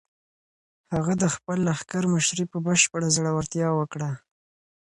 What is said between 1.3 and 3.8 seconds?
خپل لښکر مشري په بشپړ زړورتیا